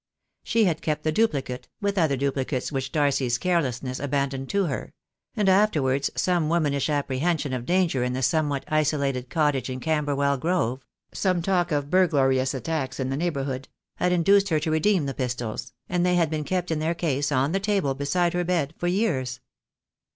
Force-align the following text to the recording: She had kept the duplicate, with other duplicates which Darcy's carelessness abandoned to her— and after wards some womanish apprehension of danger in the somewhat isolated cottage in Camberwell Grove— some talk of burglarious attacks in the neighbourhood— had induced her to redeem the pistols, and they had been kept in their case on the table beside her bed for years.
She 0.43 0.63
had 0.63 0.81
kept 0.81 1.03
the 1.03 1.11
duplicate, 1.11 1.67
with 1.79 1.95
other 1.95 2.17
duplicates 2.17 2.71
which 2.71 2.91
Darcy's 2.91 3.37
carelessness 3.37 3.99
abandoned 3.99 4.49
to 4.49 4.65
her— 4.65 4.95
and 5.37 5.47
after 5.47 5.79
wards 5.79 6.09
some 6.15 6.49
womanish 6.49 6.89
apprehension 6.89 7.53
of 7.53 7.67
danger 7.67 8.03
in 8.03 8.13
the 8.13 8.23
somewhat 8.23 8.63
isolated 8.67 9.29
cottage 9.29 9.69
in 9.69 9.79
Camberwell 9.79 10.37
Grove— 10.39 10.83
some 11.23 11.43
talk 11.43 11.71
of 11.71 11.91
burglarious 11.91 12.55
attacks 12.55 12.99
in 12.99 13.11
the 13.11 13.15
neighbourhood— 13.17 13.67
had 13.97 14.11
induced 14.11 14.49
her 14.49 14.59
to 14.61 14.71
redeem 14.71 15.05
the 15.05 15.13
pistols, 15.13 15.71
and 15.87 16.03
they 16.03 16.15
had 16.15 16.31
been 16.31 16.45
kept 16.45 16.71
in 16.71 16.79
their 16.79 16.95
case 16.95 17.31
on 17.31 17.51
the 17.51 17.59
table 17.59 17.93
beside 17.93 18.33
her 18.33 18.43
bed 18.43 18.73
for 18.79 18.87
years. 18.87 19.39